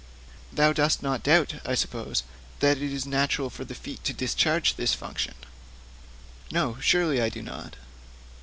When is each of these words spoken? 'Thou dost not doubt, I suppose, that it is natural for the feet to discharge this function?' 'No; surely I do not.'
'Thou 0.51 0.73
dost 0.73 1.03
not 1.03 1.21
doubt, 1.21 1.57
I 1.63 1.75
suppose, 1.75 2.23
that 2.59 2.77
it 2.79 2.91
is 2.91 3.05
natural 3.05 3.51
for 3.51 3.63
the 3.63 3.75
feet 3.75 4.03
to 4.05 4.13
discharge 4.13 4.73
this 4.75 4.95
function?' 4.95 5.35
'No; 6.49 6.79
surely 6.79 7.21
I 7.21 7.29
do 7.29 7.43
not.' 7.43 7.75